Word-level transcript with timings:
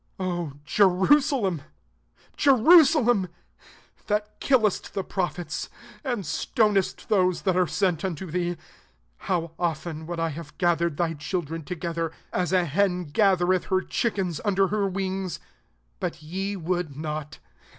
37 0.17 0.35
"O 0.35 0.59
Jerusalem! 0.65 1.61
Jerusa 2.35 3.05
lem! 3.05 3.27
that 4.07 4.39
killest 4.39 4.95
the 4.95 5.03
prophetS| 5.03 5.69
and 6.03 6.25
stonest 6.25 7.07
those 7.07 7.43
that 7.43 7.55
are 7.55 7.67
sent 7.67 8.03
unto 8.03 8.25
thee, 8.31 8.57
how 9.29 9.51
often 9.59 10.07
would 10.07 10.19
I 10.19 10.29
have 10.29 10.57
gathered 10.57 10.97
thy 10.97 11.13
children 11.13 11.61
to 11.65 11.75
gether, 11.75 12.11
as 12.33 12.51
a 12.51 12.65
hen 12.65 13.11
gathereth 13.11 13.65
her 13.65 13.81
chickens 13.81 14.41
under 14.43 14.69
her 14.69 14.87
wings; 14.87 15.39
but 15.99 16.23
ye 16.23 16.55
would 16.55 16.97
not 16.97 17.37